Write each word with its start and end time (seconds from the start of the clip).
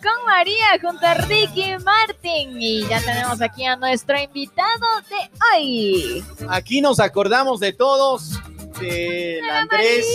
con 0.00 0.24
María 0.24 0.78
junto 0.80 1.04
a 1.06 1.14
Ricky 1.14 1.74
Martin. 1.84 2.60
Y 2.60 2.86
ya 2.86 3.00
tenemos 3.00 3.40
aquí 3.42 3.64
a 3.64 3.76
nuestro 3.76 4.18
invitado 4.18 4.86
de 5.08 5.30
hoy. 5.56 6.24
Aquí 6.48 6.80
nos 6.80 7.00
acordamos 7.00 7.60
de 7.60 7.72
todos, 7.72 8.40
del 8.80 9.48
Andrés, 9.50 10.06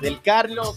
del 0.00 0.22
Carlos, 0.22 0.76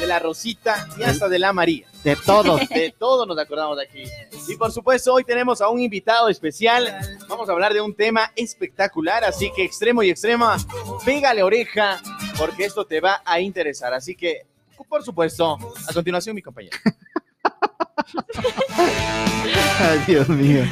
de 0.00 0.06
la 0.06 0.18
Rosita 0.18 0.88
y 0.98 1.02
hasta 1.02 1.28
de 1.28 1.38
la 1.38 1.52
María. 1.52 1.86
De 2.02 2.16
todos. 2.16 2.60
De 2.68 2.94
todos 2.98 3.26
nos 3.26 3.38
acordamos 3.38 3.78
de 3.78 3.84
aquí. 3.84 4.04
Y 4.48 4.56
por 4.56 4.72
supuesto, 4.72 5.14
hoy 5.14 5.24
tenemos 5.24 5.60
a 5.60 5.68
un 5.68 5.80
invitado 5.80 6.28
especial. 6.28 6.92
Vamos 7.28 7.48
a 7.48 7.52
hablar 7.52 7.72
de 7.72 7.80
un 7.80 7.94
tema 7.94 8.30
espectacular, 8.36 9.24
así 9.24 9.50
que 9.54 9.64
extremo 9.64 10.02
y 10.02 10.10
extrema, 10.10 10.56
pégale 11.04 11.42
oreja, 11.42 12.02
porque 12.36 12.64
esto 12.64 12.84
te 12.84 13.00
va 13.00 13.22
a 13.24 13.40
interesar. 13.40 13.94
Así 13.94 14.14
que, 14.14 14.42
por 14.88 15.02
supuesto, 15.02 15.56
a 15.88 15.92
continuación 15.94 16.34
mi 16.34 16.42
compañero. 16.42 16.76
Ay, 19.80 19.98
Dios 20.06 20.28
mío. 20.28 20.62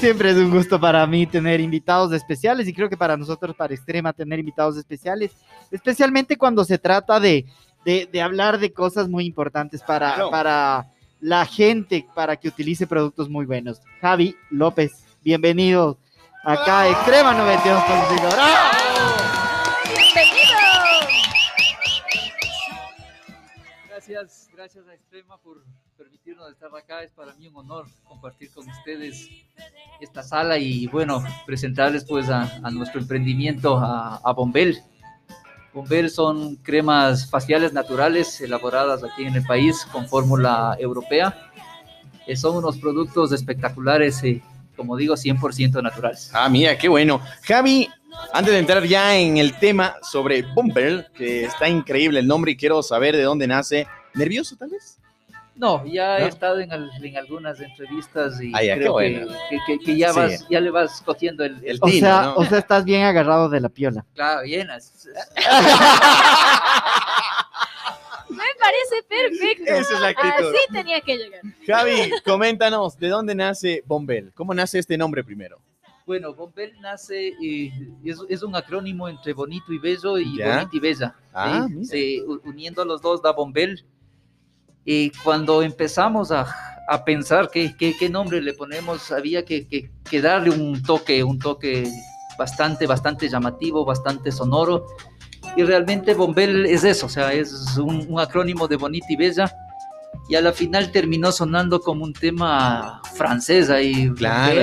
Siempre 0.00 0.30
es 0.30 0.36
un 0.36 0.50
gusto 0.50 0.78
para 0.80 1.06
mí 1.06 1.26
tener 1.26 1.60
invitados 1.60 2.12
especiales 2.12 2.68
y 2.68 2.72
creo 2.74 2.88
que 2.88 2.96
para 2.96 3.16
nosotros, 3.16 3.54
para 3.56 3.74
Extrema, 3.74 4.12
tener 4.12 4.38
invitados 4.38 4.76
especiales, 4.76 5.32
especialmente 5.70 6.36
cuando 6.36 6.64
se 6.64 6.78
trata 6.78 7.18
de, 7.18 7.46
de, 7.84 8.08
de 8.10 8.22
hablar 8.22 8.58
de 8.58 8.72
cosas 8.72 9.08
muy 9.08 9.24
importantes 9.26 9.82
para, 9.82 10.14
Claro. 10.14 10.30
para 10.30 10.86
la 11.20 11.46
gente, 11.46 12.06
para 12.14 12.36
que 12.36 12.48
utilice 12.48 12.86
productos 12.86 13.28
muy 13.28 13.46
buenos. 13.46 13.80
Javi 14.00 14.36
López, 14.50 14.92
bienvenido 15.24 15.98
acá 16.44 16.80
a 16.82 16.88
Extrema 16.90 17.34
92.5. 17.34 18.32
¡Bravo! 18.32 18.52
¡Bienvenido! 19.88 20.56
Gracias, 23.88 24.48
gracias 24.54 24.86
a 24.88 24.94
Extrema 24.94 25.38
por 25.38 25.64
permitirnos 25.96 26.50
estar 26.50 26.70
acá. 26.76 27.02
Es 27.02 27.10
para 27.12 27.34
mí 27.34 27.48
un 27.48 27.56
honor 27.56 27.86
compartir 28.08 28.50
con 28.50 28.68
ustedes 28.68 29.28
esta 30.00 30.22
sala 30.22 30.58
y 30.58 30.86
bueno, 30.86 31.24
presentarles 31.46 32.04
pues 32.04 32.28
a, 32.28 32.60
a 32.62 32.70
nuestro 32.70 33.00
emprendimiento, 33.00 33.78
a, 33.78 34.16
a 34.16 34.32
Bombel. 34.32 34.82
Bombel 35.72 36.10
son 36.10 36.56
cremas 36.56 37.28
faciales 37.28 37.72
naturales 37.72 38.40
elaboradas 38.40 39.04
aquí 39.04 39.24
en 39.24 39.34
el 39.34 39.44
país 39.44 39.86
con 39.92 40.06
fórmula 40.08 40.76
europea. 40.78 41.50
Eh, 42.26 42.36
son 42.36 42.56
unos 42.56 42.78
productos 42.78 43.32
espectaculares, 43.32 44.22
eh, 44.24 44.42
como 44.74 44.96
digo, 44.96 45.14
100% 45.14 45.82
naturales. 45.82 46.30
Ah, 46.32 46.48
mira, 46.48 46.76
qué 46.76 46.88
bueno. 46.88 47.20
Javi, 47.42 47.88
antes 48.32 48.52
de 48.52 48.58
entrar 48.58 48.84
ya 48.84 49.16
en 49.16 49.36
el 49.36 49.58
tema 49.58 49.96
sobre 50.02 50.42
Bumble, 50.42 51.06
que 51.14 51.44
está 51.44 51.68
increíble 51.68 52.20
el 52.20 52.26
nombre 52.26 52.52
y 52.52 52.56
quiero 52.56 52.82
saber 52.82 53.16
de 53.16 53.22
dónde 53.22 53.46
nace. 53.46 53.86
¿Nervioso 54.14 54.56
tal 54.56 54.70
vez? 54.70 54.98
No, 55.56 55.84
ya 55.86 56.18
¿No? 56.18 56.26
he 56.26 56.28
estado 56.28 56.60
en, 56.60 56.70
al- 56.70 56.90
en 57.02 57.16
algunas 57.16 57.58
entrevistas 57.60 58.40
y 58.42 58.52
Ah, 58.54 58.62
ya, 58.62 58.74
creo 58.74 58.96
que, 58.98 59.10
bueno. 59.18 59.32
que- 59.48 59.58
que- 59.66 59.78
que 59.78 59.96
ya, 59.96 60.12
Sí. 60.12 60.18
vas, 60.20 60.46
ya 60.50 60.60
le 60.60 60.70
vas 60.70 61.00
cogiendo 61.02 61.44
el, 61.44 61.64
el 61.64 61.78
O 61.80 61.86
tino, 61.86 62.06
sea, 62.06 62.22
¿no? 62.22 62.34
o 62.34 62.44
sea, 62.44 62.58
estás 62.58 62.84
bien 62.84 63.02
agarrado 63.04 63.48
de 63.48 63.60
la 63.60 63.68
piola. 63.70 64.04
claro, 64.14 64.42
llenas. 64.44 65.08
Me 68.28 68.42
parece 68.60 69.02
perfecto. 69.08 69.72
Esa 69.72 69.94
es 69.94 70.00
la 70.00 70.08
actitud. 70.08 70.48
Así 70.48 70.72
tenía 70.72 71.00
que 71.00 71.16
llegar. 71.16 71.40
Javi, 71.66 72.10
coméntanos, 72.24 72.98
¿de 72.98 73.08
dónde 73.08 73.34
nace 73.34 73.82
Bombel? 73.86 74.32
¿Cómo 74.34 74.52
nace 74.52 74.78
este 74.80 74.98
nombre 74.98 75.22
primero? 75.24 75.58
Bueno, 76.04 76.34
Bombel 76.34 76.72
nace, 76.80 77.28
eh, 77.42 77.72
es, 78.04 78.18
es 78.28 78.42
un 78.42 78.54
acrónimo 78.54 79.08
entre 79.08 79.32
bonito 79.32 79.72
y 79.72 79.78
bello 79.78 80.18
y 80.18 80.36
Ya. 80.38 80.56
bonita 80.58 80.70
y 80.76 80.80
bella. 80.80 81.14
Ah, 81.32 81.66
uniendo 82.44 82.84
los 82.84 83.00
dos 83.00 83.22
da 83.22 83.32
Bombel. 83.32 83.84
Y 84.86 85.10
cuando 85.10 85.62
empezamos 85.62 86.30
a, 86.30 86.46
a 86.88 87.04
pensar 87.04 87.50
qué, 87.52 87.74
qué, 87.76 88.08
nombre 88.08 88.40
le 88.40 88.54
ponemos, 88.54 89.10
había 89.10 89.44
que, 89.44 89.66
que- 89.66 89.90
que 90.08 90.22
darle 90.22 90.50
un 90.50 90.80
toque, 90.82 91.24
un 91.24 91.38
toque 91.40 91.90
bastante, 92.38 92.86
bastante 92.86 93.28
llamativo, 93.28 93.84
bastante 93.84 94.30
sonoro. 94.30 94.86
Y 95.56 95.64
realmente 95.64 96.14
Bombel 96.14 96.66
es 96.66 96.84
eso, 96.84 97.06
o 97.06 97.08
sea, 97.08 97.32
es 97.32 97.76
un, 97.78 98.06
un 98.08 98.20
acrónimo 98.20 98.68
de 98.68 98.76
bonita 98.76 99.06
y 99.10 99.16
bella. 99.16 99.52
Y 100.28 100.34
a 100.34 100.40
la 100.40 100.52
final 100.52 100.90
terminó 100.90 101.30
sonando 101.30 101.80
como 101.80 102.02
un 102.04 102.12
tema 102.12 103.00
francés 103.14 103.70
ahí, 103.70 104.10
Claro. 104.14 104.54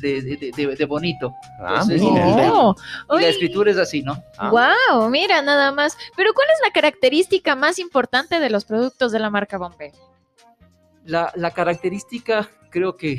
De, 0.00 0.20
de- 0.22 0.52
de- 0.56 0.74
de 0.76 0.84
bonito. 0.84 1.32
Ah, 1.60 1.80
Entonces, 1.82 2.02
mira. 2.02 2.52
Oh, 2.52 2.74
Y 3.16 3.20
la 3.22 3.28
escritura 3.28 3.70
es 3.70 3.78
así, 3.78 4.02
¿no? 4.02 4.20
Ah. 4.36 4.50
Wow, 4.50 5.08
mira 5.08 5.42
nada 5.42 5.70
más. 5.70 5.96
Pero 6.16 6.32
¿cuál 6.34 6.48
es 6.52 6.58
la 6.66 6.72
característica 6.72 7.54
más 7.54 7.78
importante 7.78 8.40
de 8.40 8.50
los 8.50 8.64
productos 8.64 9.12
de 9.12 9.20
la 9.20 9.30
marca 9.30 9.58
Bombay? 9.58 9.92
La, 11.04 11.30
la 11.36 11.52
característica, 11.52 12.48
creo 12.70 12.96
que 12.96 13.18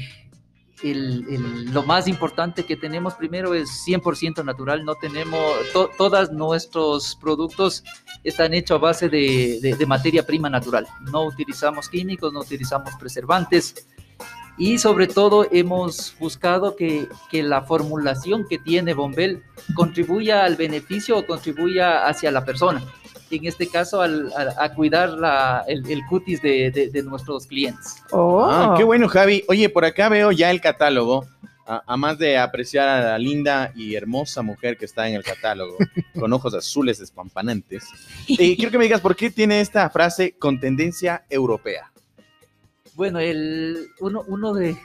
el- 0.83 1.25
el- 1.29 1.73
lo 1.73 1.83
más 1.83 2.07
importante 2.07 2.65
que 2.65 2.75
tenemos 2.75 3.15
primero 3.15 3.53
es 3.53 3.69
100% 3.85 4.43
natural. 4.43 4.85
No 4.85 4.95
tenemos, 4.95 5.39
to- 5.73 5.89
todos 5.97 6.31
nuestros 6.31 7.15
productos 7.15 7.83
están 8.23 8.53
hechos 8.53 8.75
a 8.77 8.81
base 8.81 9.09
de, 9.09 9.59
de- 9.61 9.75
de 9.75 9.85
materia 9.85 10.25
prima 10.25 10.49
natural. 10.49 10.87
No 11.11 11.23
utilizamos 11.25 11.89
químicos, 11.89 12.31
no 12.33 12.41
utilizamos 12.41 12.91
preservantes. 12.99 13.87
Y 14.59 14.79
sobre 14.79 15.05
todo 15.05 15.45
hemos 15.51 16.15
buscado 16.19 16.75
que, 16.75 17.07
que 17.29 17.43
la 17.43 17.61
formulación 17.61 18.47
que 18.49 18.57
tiene 18.57 18.95
Bombel 18.95 19.43
contribuya 19.75 20.43
al 20.45 20.55
beneficio 20.55 21.15
o 21.19 21.25
contribuya 21.27 22.07
hacia 22.07 22.31
la 22.31 22.43
persona. 22.43 22.83
En 23.29 23.45
este 23.45 23.67
caso, 23.67 24.01
al- 24.01 24.31
a, 24.33 24.63
a 24.65 24.73
cuidar 24.73 25.09
la- 25.09 25.63
el, 25.67 25.89
el 25.89 26.05
cutis 26.07 26.41
de- 26.41 26.71
de- 26.71 26.89
de 26.89 27.03
nuestros 27.03 27.45
clientes. 27.47 27.97
Oh, 28.11 28.45
Ah, 28.49 28.75
qué 28.77 28.83
bueno, 28.83 29.07
Javi. 29.07 29.43
Oye, 29.49 29.69
por 29.69 29.83
acá 29.85 30.07
veo 30.09 30.31
ya 30.31 30.49
el 30.51 30.61
catálogo. 30.61 31.25
A, 31.69 31.83
a 31.85 31.97
más 31.97 32.17
de 32.17 32.37
apreciar 32.37 32.87
a 32.87 33.01
la 33.01 33.17
linda 33.19 33.73
y 33.75 33.95
hermosa 33.95 34.41
mujer 34.41 34.77
que 34.77 34.85
está 34.85 35.09
en 35.09 35.15
el 35.15 35.23
catálogo, 35.23 35.75
con 36.17 36.31
ojos 36.31 36.53
azules 36.53 37.01
espampanantes. 37.01 37.83
Eh, 38.29 38.55
quiero 38.55 38.71
que 38.71 38.77
me 38.77 38.85
digas 38.85 39.01
por 39.01 39.17
qué 39.17 39.29
tiene 39.29 39.59
esta 39.59 39.89
frase 39.89 40.37
con 40.39 40.61
tendencia 40.61 41.25
europea. 41.29 41.91
Bueno, 42.95 43.19
el, 43.19 43.85
uno, 43.99 44.23
uno 44.29 44.53
de, 44.53 44.77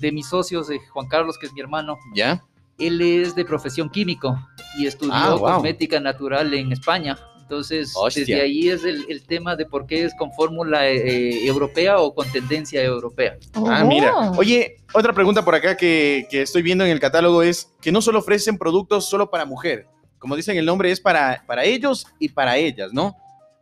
de 0.00 0.10
mis 0.12 0.26
socios, 0.28 0.68
eh, 0.68 0.80
Juan 0.92 1.06
Carlos, 1.06 1.38
que 1.38 1.46
es 1.46 1.52
mi 1.52 1.60
hermano, 1.60 1.96
¿Ya? 2.12 2.42
Él 2.78 3.00
es 3.00 3.34
de 3.34 3.44
profesión 3.44 3.90
químico 3.90 4.38
y 4.78 4.86
estudió 4.86 5.12
Ah, 5.14 5.34
wow. 5.34 5.40
cosmética 5.54 6.00
natural 6.00 6.52
en 6.54 6.72
España. 6.72 7.18
Entonces, 7.42 7.92
Hostia. 7.96 8.20
desde 8.26 8.40
ahí 8.42 8.68
es 8.68 8.84
el, 8.84 9.06
el 9.08 9.22
tema 9.22 9.56
de 9.56 9.64
por 9.64 9.86
qué 9.86 10.04
es 10.04 10.14
con 10.14 10.30
fórmula 10.34 10.86
eh, 10.86 11.46
europea 11.46 11.98
o 11.98 12.14
con 12.14 12.30
tendencia 12.30 12.82
europea. 12.82 13.38
Ah, 13.54 13.84
mira. 13.84 14.32
Oye, 14.36 14.76
otra 14.92 15.14
pregunta 15.14 15.42
por 15.42 15.54
acá 15.54 15.74
que, 15.74 16.26
que 16.30 16.42
estoy 16.42 16.60
viendo 16.60 16.84
en 16.84 16.90
el 16.90 17.00
catálogo 17.00 17.42
es 17.42 17.72
que 17.80 17.90
no 17.90 18.02
solo 18.02 18.18
ofrecen 18.18 18.58
productos 18.58 19.08
solo 19.08 19.30
para 19.30 19.46
mujer. 19.46 19.86
Como 20.18 20.36
dicen 20.36 20.58
el 20.58 20.66
nombre, 20.66 20.90
es 20.90 21.00
para, 21.00 21.42
para 21.46 21.64
ellos 21.64 22.06
y 22.18 22.28
para 22.28 22.58
ellas, 22.58 22.92
¿no? 22.92 23.16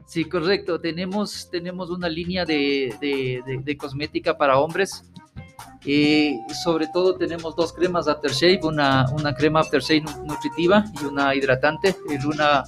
Sí, 0.08 0.24
correcto. 0.24 0.80
Tenemos, 0.80 1.48
tenemos 1.50 1.88
una 1.90 2.08
línea 2.08 2.44
de, 2.44 2.92
de- 3.00 3.40
de- 3.46 3.58
de 3.62 3.76
cosmética 3.76 4.36
para 4.36 4.58
hombres. 4.58 5.04
Eh, 5.84 6.36
sobre 6.64 6.88
todo 6.88 7.16
tenemos 7.16 7.54
dos 7.54 7.72
cremas 7.72 8.08
aftershave, 8.08 8.60
una, 8.64 9.06
una 9.12 9.34
crema 9.34 9.60
aftershave 9.60 10.00
nu- 10.00 10.24
nutritiva 10.26 10.84
y 11.00 11.04
una 11.04 11.34
hidratante. 11.34 11.94
El 12.10 12.26
una, 12.26 12.64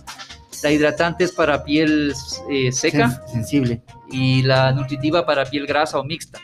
la 0.63 0.71
hidratante 0.71 1.25
es 1.25 1.33
para 1.33 1.65
piel 1.65 2.13
eh, 2.51 2.71
seca 2.73 3.09
Sen- 3.09 3.27
sensible. 3.33 3.83
y 4.11 4.43
la 4.43 4.73
nutritiva 4.73 5.27
para 5.27 5.45
piel 5.45 5.67
grasa 5.67 5.99
o 5.99 6.05
mixta. 6.05 6.39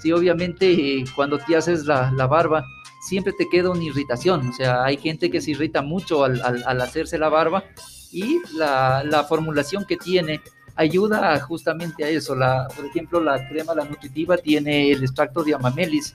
Sí, 0.00 0.12
obviamente 0.12 0.70
eh, 0.72 1.04
cuando 1.14 1.38
te 1.38 1.56
haces 1.56 1.84
la, 1.84 2.10
la 2.12 2.26
barba 2.26 2.64
siempre 3.06 3.32
te 3.32 3.48
queda 3.48 3.70
una 3.70 3.82
irritación, 3.84 4.48
o 4.48 4.52
sea, 4.52 4.84
hay 4.84 4.96
gente 4.96 5.30
que 5.30 5.40
se 5.40 5.52
irrita 5.52 5.80
mucho 5.82 6.24
al, 6.24 6.40
al- 6.42 6.62
al 6.66 6.80
hacerse 6.80 7.18
la 7.18 7.28
barba 7.28 7.64
y 8.12 8.40
la, 8.56 9.02
la 9.04 9.24
formulación 9.24 9.84
que 9.84 9.96
tiene 9.96 10.40
ayuda 10.76 11.38
justamente 11.40 12.04
a 12.04 12.08
eso. 12.08 12.34
La, 12.34 12.68
por 12.74 12.84
ejemplo, 12.86 13.20
la 13.20 13.48
crema, 13.48 13.74
la 13.74 13.84
nutritiva, 13.84 14.36
tiene 14.36 14.90
el 14.90 15.02
extracto 15.02 15.42
de 15.42 15.54
amamelis. 15.54 16.14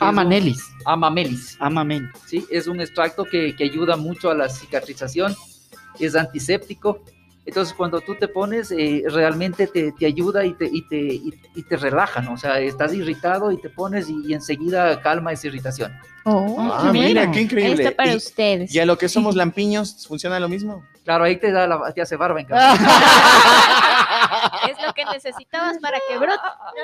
Amanelis. 0.00 0.62
Amamelis. 0.84 1.56
Amamen. 1.60 2.10
¿sí? 2.26 2.46
Es 2.50 2.66
un 2.66 2.80
extracto 2.80 3.24
que, 3.24 3.54
que 3.56 3.64
ayuda 3.64 3.96
mucho 3.96 4.30
a 4.30 4.34
la 4.34 4.48
cicatrización, 4.48 5.34
es 5.98 6.14
antiséptico. 6.14 7.02
Entonces, 7.48 7.72
cuando 7.74 8.00
tú 8.02 8.14
te 8.14 8.28
pones, 8.28 8.70
eh, 8.72 9.02
realmente 9.08 9.66
te, 9.66 9.92
te 9.92 10.04
ayuda 10.04 10.44
y 10.44 10.52
te, 10.52 10.66
y, 10.70 10.86
te, 10.86 10.96
y, 10.98 11.32
y 11.54 11.62
te 11.62 11.76
relaja, 11.78 12.20
¿no? 12.20 12.34
O 12.34 12.36
sea, 12.36 12.60
estás 12.60 12.92
irritado 12.92 13.50
y 13.50 13.58
te 13.58 13.70
pones 13.70 14.10
y, 14.10 14.16
y 14.26 14.34
enseguida 14.34 15.00
calma 15.00 15.32
esa 15.32 15.46
irritación. 15.46 15.92
Oh, 16.24 16.56
Ah, 16.60 16.90
mira, 16.92 17.30
qué 17.30 17.40
increíble. 17.40 17.82
Está 17.84 17.96
para 17.96 18.12
Y- 18.12 18.16
ustedes. 18.16 18.74
Y 18.74 18.78
a 18.78 18.84
lo 18.84 18.98
que 18.98 19.08
somos 19.08 19.34
lampiños, 19.34 20.06
¿funciona 20.06 20.38
lo 20.38 20.48
mismo? 20.50 20.84
Claro, 21.04 21.24
ahí 21.24 21.36
te, 21.38 21.50
da 21.50 21.66
la, 21.66 21.90
te 21.94 22.02
hace 22.02 22.16
barba 22.16 22.38
en 22.38 22.46
cambio. 22.46 22.86
Es 24.68 24.76
lo 24.84 24.92
que 24.94 25.04
necesitabas 25.04 25.78
para 25.78 25.98
que 26.08 26.18
brote. 26.18 26.38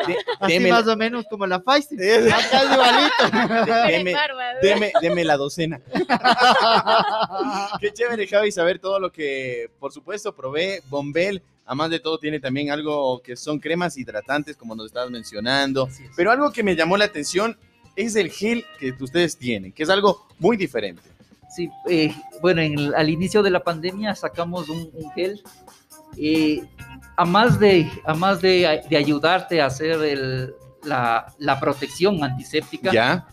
De- 0.07 0.17
Así 0.41 0.53
deme, 0.55 0.71
más 0.71 0.87
o 0.87 0.97
menos 0.97 1.25
como 1.31 1.47
la 1.47 1.59
Pfizer. 1.61 1.99
de- 1.99 2.33
Acá 2.33 2.63
es 2.63 2.73
igualito. 2.73 3.89
deme- 3.89 4.13
Barba, 4.13 4.37
¿verdad? 4.37 4.61
deme- 4.63 4.93
deme 5.01 5.25
la 5.25 5.37
docena. 5.37 5.81
Qué 7.81 7.93
chévere, 7.93 8.27
Javi, 8.27 8.51
saber 8.53 8.79
todo 8.79 8.99
lo 8.99 9.11
que, 9.13 9.71
por 9.79 9.93
supuesto, 9.93 10.35
provee 10.35 10.81
Bombel 10.89 11.43
Además 11.67 11.89
de 11.89 11.99
todo, 11.99 12.19
tiene 12.19 12.39
también 12.41 12.71
algo 12.71 13.23
que 13.23 13.37
son 13.37 13.59
cremas 13.59 13.97
hidratantes, 13.97 14.55
como 14.55 14.75
nos 14.75 14.85
estabas 14.85 15.11
mencionando. 15.11 15.87
Es. 15.87 15.99
Pero 16.15 16.31
algo 16.31 16.53
que 16.53 16.63
me 16.63 16.77
llamó 16.77 16.99
la 16.99 17.07
atención 17.07 17.57
es 17.97 18.17
el 18.17 18.29
gel 18.31 18.67
que 18.79 18.93
ustedes 19.01 19.39
tienen, 19.39 19.73
que 19.73 19.83
es 19.85 19.89
algo 19.89 20.27
muy 20.39 20.59
diferente. 20.59 21.01
Sí, 21.57 21.71
eh, 21.89 22.15
bueno, 22.43 22.61
en 22.61 22.79
el- 22.79 22.95
al 22.95 23.09
inicio 23.09 23.43
de 23.43 23.49
la 23.51 23.61
pandemia 23.65 24.15
sacamos 24.15 24.69
un, 24.69 24.91
un 24.93 25.11
gel. 25.13 25.43
eh, 26.19 26.63
a 27.17 27.25
más, 27.25 27.59
de, 27.61 27.91
a 28.05 28.15
más 28.15 28.41
de, 28.41 28.83
de 28.89 28.97
ayudarte 28.97 29.61
a 29.61 29.67
hacer 29.67 30.01
el- 30.03 30.55
la, 30.85 31.27
la 31.39 31.59
protección 31.61 32.23
antiséptica, 32.23 32.93
¿Ya? 32.93 33.27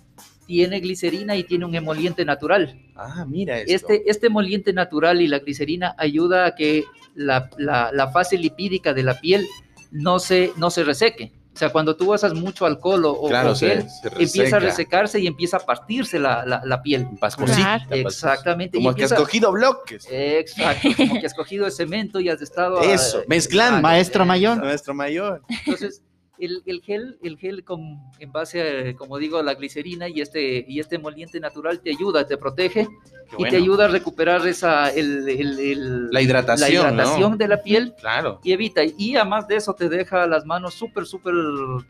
tiene 0.46 0.80
glicerina 0.80 1.36
y 1.36 1.44
tiene 1.44 1.66
un 1.66 1.76
emoliente 1.76 2.24
natural. 2.26 2.80
Ah, 2.96 3.26
mira 3.28 3.58
esto. 3.60 3.74
Este, 3.74 4.10
este 4.10 4.28
emoliente 4.28 4.74
natural 4.74 5.22
y 5.22 5.28
la 5.28 5.40
glicerina 5.40 5.96
ayuda 5.98 6.46
a 6.46 6.56
que 6.56 6.84
la, 7.16 7.50
la- 7.58 7.92
la 7.94 8.10
fase 8.10 8.38
lipídica 8.38 8.94
de 8.94 9.04
la 9.04 9.20
piel 9.20 9.46
no 9.92 10.20
se, 10.20 10.52
no 10.58 10.70
se 10.70 10.84
reseque. 10.84 11.32
O 11.54 11.58
sea, 11.62 11.70
cuando 11.70 11.96
tú 11.98 12.14
usas 12.14 12.34
mucho 12.34 12.66
alcohol 12.66 13.04
o, 13.06 13.12
o- 13.12 13.28
Claro, 13.28 13.52
o 13.52 13.56
se- 13.56 13.82
se 13.82 14.08
empieza 14.20 14.56
a 14.56 14.60
resecarse 14.60 15.20
y 15.20 15.28
empieza 15.28 15.58
a 15.58 15.60
partirse 15.60 16.18
la, 16.18 16.46
la- 16.46 16.62
la 16.64 16.82
piel. 16.82 17.08
Pascosita, 17.20 17.56
Claro. 17.62 17.80
pascosita. 18.04 18.08
Exactamente. 18.34 18.78
y 18.78 18.82
Como 18.84 18.96
que 18.96 19.04
has 19.04 19.14
cogido 19.14 19.52
bloques. 19.52 20.08
Exacto, 20.10 20.88
como 20.96 21.20
que 21.20 21.26
has 21.26 21.34
cogido 21.34 21.66
el 21.66 21.72
cemento 21.74 22.20
y 22.22 22.30
has 22.30 22.42
estado... 22.42 22.80
ah, 22.80 22.86
Eso, 22.86 23.24
mezclando. 23.28 23.82
Maestro 23.82 24.26
mayor. 24.26 24.58
Nuestro 24.60 24.94
mayor. 24.94 25.42
Entonces, 25.66 26.02
el, 26.42 26.62
el 26.66 26.82
gel, 26.82 27.18
el 27.24 27.38
gel 27.38 27.64
con, 27.64 28.00
en 28.20 28.32
base, 28.32 28.90
a, 28.90 28.96
como 28.98 29.18
digo, 29.18 29.38
a 29.38 29.44
la 29.44 29.54
glicerina 29.54 30.10
y 30.10 30.20
este, 30.22 30.66
y 30.68 30.80
este 30.80 30.96
emoliente 30.96 31.40
natural 31.40 31.80
te 31.80 31.92
ayuda, 31.92 32.26
te 32.28 32.36
protege 32.38 32.88
Qué 32.88 33.36
y 33.36 33.36
bueno. 33.38 33.50
te 33.52 33.56
ayuda 33.58 33.86
a 33.86 33.88
recuperar 33.88 34.46
esa, 34.48 34.90
el, 34.90 35.30
el- 35.30 35.60
el- 35.60 36.10
La 36.10 36.22
hidratación, 36.22 36.84
la 36.88 36.92
hidratación 36.94 37.32
¿no? 37.32 37.38
de 37.38 37.48
la 37.48 37.62
piel 37.64 37.94
Claro. 38.00 38.42
y 38.44 38.52
evita. 38.52 38.82
Y 38.98 39.16
además 39.16 39.48
de 39.48 39.56
eso 39.56 39.74
te 39.74 39.88
deja 39.88 40.28
las 40.28 40.46
manos 40.46 40.74
súper, 40.74 41.06
súper 41.06 41.34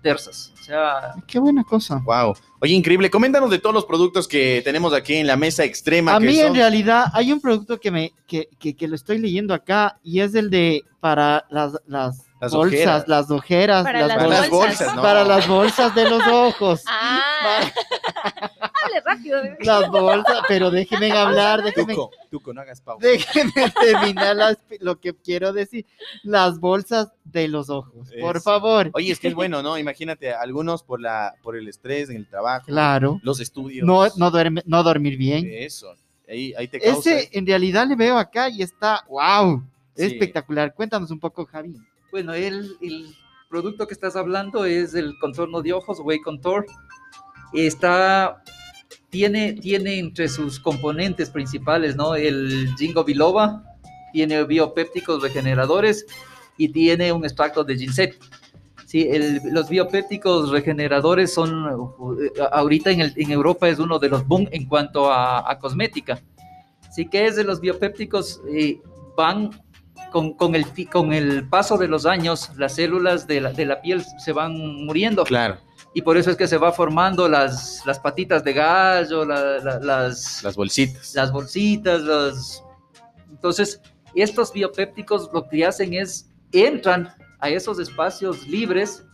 tersas. 0.01 0.53
O 0.59 0.63
sea, 0.63 1.13
Qué 1.27 1.39
buena 1.39 1.63
cosa. 1.63 2.01
Wow. 2.05 2.35
Oye, 2.61 2.73
increíble. 2.73 3.09
Coméntanos 3.09 3.49
de 3.49 3.57
todos 3.59 3.73
los 3.73 3.85
productos 3.85 4.27
que 4.27 4.61
tenemos 4.63 4.93
aquí 4.93 5.15
en 5.15 5.27
la 5.27 5.35
mesa 5.37 5.63
extrema. 5.63 6.15
A 6.15 6.19
que 6.19 6.27
mí 6.27 6.35
son- 6.35 6.47
en 6.47 6.55
realidad 6.55 7.05
hay 7.13 7.31
un 7.31 7.39
producto 7.41 7.79
que 7.79 7.89
me 7.91 8.11
que, 8.27 8.47
que, 8.59 8.75
que 8.75 8.87
lo 8.87 8.95
estoy 8.95 9.17
leyendo 9.17 9.53
acá 9.53 9.99
y 10.03 10.19
es 10.21 10.35
el 10.35 10.49
de 10.49 10.83
para 10.99 11.45
las, 11.49 11.73
las, 11.87 12.27
Las 12.41 12.51
bolsas, 12.53 12.73
ojeras. 12.79 13.07
las 13.07 13.31
ojeras, 13.31 13.83
Para 13.83 14.07
las 14.07 14.17
bolsas, 14.17 14.39
las 14.41 14.49
bolsas. 14.49 14.77
bolsas, 14.79 14.95
¿no? 14.95 15.01
para 15.01 15.23
las 15.23 15.47
bolsas 15.47 15.95
de 15.95 16.09
los 16.09 16.27
ojos. 16.27 16.81
Ah, 16.87 17.61
hable 18.83 19.01
rápido. 19.05 19.41
bebé. 19.43 19.57
Las 19.61 19.87
bolsas, 19.89 20.37
pero 20.47 20.71
déjenme 20.71 21.11
hablar, 21.11 21.63
déjenme, 21.63 21.93
Tuco, 21.93 22.11
Tuco, 22.29 22.53
no 22.53 22.61
hagas 22.61 22.81
pausa. 22.81 23.05
déjenme 23.07 23.51
terminar 23.81 24.35
las- 24.35 24.57
lo 24.79 24.99
que 24.99 25.13
quiero 25.15 25.53
decir. 25.53 25.85
Las 26.23 26.59
bolsas 26.59 27.09
de 27.23 27.47
los 27.47 27.69
ojos, 27.69 28.09
por 28.19 28.41
favor. 28.41 28.89
Oye, 28.93 29.11
es 29.11 29.19
que 29.19 29.27
es 29.29 29.33
bueno, 29.35 29.61
¿no? 29.61 29.77
Imagínate, 29.77 30.33
algunos 30.33 30.83
por 30.83 30.99
la 30.99 31.35
por 31.43 31.55
el 31.55 31.67
estrés 31.67 32.09
en 32.09 32.17
el 32.17 32.27
trabajo, 32.27 32.65
Claro. 32.65 33.19
los 33.23 33.39
estudios. 33.39 33.85
No, 33.85 34.07
no, 34.17 34.31
duerme- 34.31 34.63
no 34.65 34.83
dormir 34.83 35.17
bien. 35.17 35.47
Eso. 35.49 35.95
Ahí, 36.27 36.53
ahí 36.57 36.67
te 36.67 36.79
causa. 36.79 36.97
Ese 37.17 37.29
en 37.37 37.45
realidad 37.45 37.85
le 37.87 37.95
veo 37.95 38.17
acá 38.17 38.49
y 38.49 38.61
está, 38.61 39.03
wow, 39.09 39.61
Sí. 39.95 40.05
espectacular. 40.05 40.73
Cuéntanos 40.73 41.11
un 41.11 41.19
poco, 41.19 41.45
Javi. 41.45 41.75
Bueno, 42.11 42.33
el, 42.33 42.75
el 42.81 43.15
producto 43.49 43.87
que 43.87 43.93
estás 43.93 44.15
hablando 44.15 44.65
es 44.65 44.93
el 44.93 45.17
contorno 45.19 45.61
de 45.61 45.73
ojos, 45.73 45.99
Way 45.99 46.21
Contour. 46.21 46.65
Está, 47.53 48.43
tiene, 49.09 49.53
tiene 49.53 49.99
entre 49.99 50.27
sus 50.29 50.59
componentes 50.59 51.29
principales, 51.29 51.95
¿no? 51.95 52.15
El 52.15 52.69
Jingo 52.77 53.03
biloba, 53.03 53.63
tiene 54.13 54.43
biopépticos 54.43 55.21
regeneradores 55.21 56.05
y 56.57 56.69
tiene 56.69 57.11
un 57.11 57.23
extracto 57.25 57.63
de 57.63 57.77
ginseng. 57.77 58.13
Sí, 58.85 59.07
el- 59.09 59.41
los 59.51 59.69
biopépticos 59.69 60.49
regeneradores 60.49 61.33
son, 61.33 61.65
uh, 61.65 62.17
ahorita 62.51 62.91
en, 62.91 63.01
el- 63.01 63.13
en 63.15 63.31
Europa 63.31 63.69
es 63.69 63.79
uno 63.79 63.99
de 63.99 64.09
los 64.09 64.27
boom 64.27 64.47
en 64.51 64.65
cuanto 64.65 65.09
a, 65.11 65.49
a 65.49 65.59
cosmética. 65.59 66.21
Sí 66.93 67.07
que 67.07 67.25
es 67.25 67.37
de 67.37 67.45
los 67.45 67.61
biopépticos, 67.61 68.41
eh, 68.53 68.81
van 69.15 69.49
con, 70.11 70.33
con 70.33 70.53
el, 70.55 70.65
con 70.91 71.13
el 71.13 71.47
paso 71.49 71.77
de 71.77 71.87
los 71.87 72.05
años, 72.05 72.51
las 72.57 72.75
células 72.75 73.25
de 73.25 73.41
la, 73.41 73.51
de 73.53 73.65
la 73.65 73.81
piel 73.81 74.03
se 74.19 74.31
van 74.33 74.53
muriendo 74.85 75.23
Claro, 75.23 75.57
y 75.93 76.01
por 76.03 76.17
eso 76.17 76.29
es 76.31 76.37
que 76.37 76.47
se 76.47 76.57
va 76.57 76.71
formando 76.71 77.27
las, 77.27 77.81
las 77.85 77.99
patitas 77.99 78.43
de 78.43 78.53
gallo, 78.53 79.25
la- 79.25 79.57
la- 79.59 79.79
las, 79.79 80.43
las 80.43 80.55
bolsitas. 80.55 81.15
las 81.15 81.31
bolsitas, 81.31 82.01
los... 82.01 82.63
Entonces, 83.29 83.81
estos 84.13 84.51
biopépticos 84.53 85.29
lo 85.33 85.47
que 85.47 85.65
hacen 85.65 85.93
es, 85.93 86.29
entran 86.51 87.09
a 87.39 87.49
esos 87.49 87.79
espacios 87.79 88.45
libres 88.47 89.05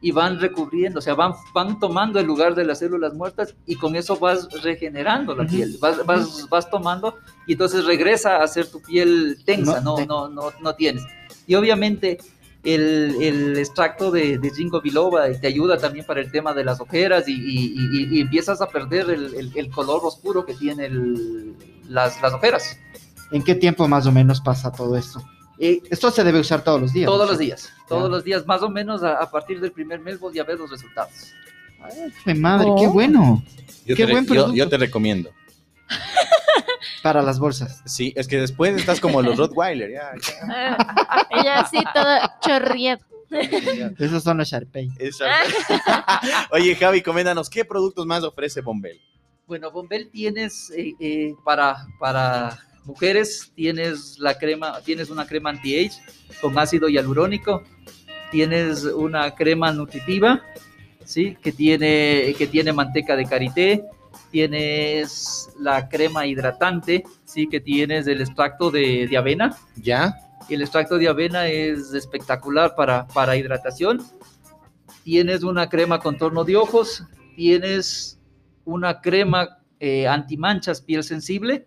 y 0.00 0.10
van 0.10 0.38
recubriendo, 0.38 0.98
o 0.98 1.02
sea, 1.02 1.14
van, 1.14 1.32
van 1.54 1.80
tomando 1.80 2.20
el 2.20 2.26
lugar 2.26 2.54
de 2.54 2.64
las 2.64 2.78
células 2.80 3.14
muertas 3.14 3.54
y 3.66 3.76
con 3.76 3.96
eso 3.96 4.16
vas 4.18 4.46
regenerando 4.62 5.34
la 5.34 5.46
piel, 5.46 5.76
vas, 5.80 6.04
vas, 6.04 6.46
vas 6.50 6.70
tomando 6.70 7.14
y 7.46 7.52
entonces 7.52 7.84
regresa 7.86 8.42
a 8.42 8.46
ser 8.48 8.66
tu 8.70 8.80
piel 8.82 9.38
tensa, 9.46 9.80
No, 9.80 10.04
no, 10.06 10.28
no, 10.28 10.52
no, 10.60 10.74
tienes. 10.74 11.02
Y 11.46 11.54
obviamente 11.54 12.18
el, 12.62 13.16
el 13.22 13.56
extracto 13.58 14.10
de, 14.10 14.38
de 14.38 14.50
ginkgo 14.50 14.80
biloba 14.82 15.30
te 15.40 15.46
ayuda 15.46 15.78
también 15.78 16.04
para 16.04 16.20
el 16.20 16.30
tema 16.30 16.52
de 16.52 16.64
las 16.64 16.80
ojeras 16.80 17.26
y, 17.28 17.32
y- 17.32 17.74
y- 17.76 18.18
y 18.18 18.20
empiezas 18.20 18.60
a 18.60 18.66
perder 18.68 19.08
el, 19.10 19.34
el- 19.34 19.52
el 19.56 19.70
color 19.70 20.00
oscuro 20.04 20.44
que 20.44 20.54
tiene 20.54 20.86
el- 20.86 21.54
las, 21.88 22.20
las 22.20 22.32
ojeras. 22.34 22.78
¿En 23.30 23.42
qué 23.42 23.54
tiempo 23.54 23.88
más 23.88 24.06
o 24.06 24.12
menos 24.12 24.40
pasa 24.40 24.70
todo 24.72 24.96
esto? 24.96 25.20
Eh, 25.58 25.80
Esto 25.90 26.10
se 26.10 26.22
debe 26.24 26.40
usar 26.40 26.62
todos 26.62 26.80
los 26.80 26.92
días. 26.92 27.06
todos 27.06 27.20
¿no? 27.26 27.30
los 27.32 27.38
días, 27.38 27.72
todos 27.88 28.02
Ya. 28.04 28.08
los 28.08 28.24
días, 28.24 28.46
más 28.46 28.62
o 28.62 28.68
menos 28.68 29.02
a, 29.02 29.14
a 29.22 29.30
partir 29.30 29.60
del 29.60 29.72
primer 29.72 30.00
mes 30.00 30.18
vos 30.20 30.34
ya 30.34 30.44
ves 30.44 30.58
los 30.58 30.70
resultados. 30.70 31.32
Ay, 31.80 32.12
jue 32.24 32.34
madre, 32.34 32.66
qué 32.78 32.86
Oh. 32.86 32.92
bueno. 32.92 33.42
Yo, 33.84 33.94
qué 33.96 34.04
te, 34.06 34.12
buen 34.12 34.26
yo- 34.26 34.32
producto. 34.34 34.54
yo 34.54 34.68
te 34.68 34.76
recomiendo. 34.78 35.30
Para 37.02 37.22
las 37.22 37.38
bolsas. 37.38 37.82
Sí, 37.86 38.12
es 38.16 38.26
que 38.26 38.38
después 38.40 38.76
estás 38.76 38.98
como 39.00 39.22
los 39.22 39.36
Rottweiler. 39.38 39.90
Ya, 39.92 40.10
ya, 40.20 40.76
Ah, 40.78 41.26
Ella 41.30 41.60
así 41.60 41.78
toda 41.94 42.38
chorrieta. 42.40 43.04
Esos 43.98 44.22
son 44.22 44.38
los 44.38 44.48
Sharpay. 44.48 44.88
Oye, 46.52 46.74
Javi, 46.76 47.02
coméntanos, 47.02 47.48
¿qué 47.50 47.64
productos 47.64 48.06
más 48.06 48.22
ofrece 48.24 48.60
Bombel? 48.60 49.00
Bueno, 49.46 49.70
Bombel 49.70 50.10
tienes 50.10 50.72
eh, 50.76 50.94
eh, 50.98 51.34
para, 51.44 51.86
para 52.00 52.58
mujeres, 52.86 53.52
tienes 53.54 54.18
la 54.18 54.38
crema, 54.38 54.80
tienes 54.82 55.10
una 55.10 55.26
crema 55.26 55.50
anti-age 55.50 56.00
con 56.40 56.58
ácido 56.58 56.88
hialurónico, 56.88 57.62
tienes 58.30 58.84
una 58.84 59.34
crema 59.34 59.72
nutritiva, 59.72 60.42
¿sí? 61.04 61.36
Que 61.42 61.52
tiene, 61.52 62.34
que 62.38 62.46
tiene 62.46 62.72
manteca 62.72 63.16
de 63.16 63.24
karité, 63.26 63.84
tienes 64.30 65.50
la 65.58 65.88
crema 65.88 66.26
hidratante, 66.26 67.04
¿sí? 67.24 67.48
Que 67.48 67.60
tienes 67.60 68.06
el 68.06 68.20
extracto 68.20 68.70
de, 68.70 69.06
de 69.08 69.16
avena, 69.16 69.56
¿Ya? 69.76 70.14
el 70.48 70.62
extracto 70.62 70.98
de 70.98 71.08
avena 71.08 71.48
es 71.48 71.92
espectacular 71.92 72.74
para, 72.74 73.06
para 73.08 73.36
hidratación. 73.36 74.02
Tienes 75.02 75.42
una 75.42 75.68
crema 75.68 75.98
contorno 75.98 76.44
de 76.44 76.56
ojos, 76.56 77.04
tienes 77.36 78.20
una 78.64 79.00
crema 79.00 79.58
eh, 79.80 80.06
antimanchas 80.06 80.80
piel 80.80 81.02
sensible, 81.02 81.66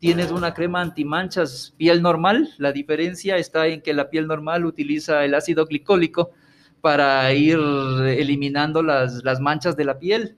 tienes 0.00 0.32
una 0.32 0.54
crema 0.54 0.80
antimanchas 0.80 1.74
piel 1.76 2.02
normal. 2.02 2.48
La 2.58 2.72
diferencia 2.72 3.36
está 3.36 3.68
en 3.68 3.82
que 3.82 3.94
la 3.94 4.10
piel 4.10 4.26
normal 4.26 4.64
utiliza 4.64 5.24
el 5.24 5.34
ácido 5.34 5.66
glicólico 5.66 6.30
para 6.80 7.32
ir 7.34 7.58
eliminando 7.58 8.82
las, 8.82 9.22
las 9.22 9.40
manchas 9.40 9.76
de 9.76 9.84
la 9.84 9.98
piel. 9.98 10.36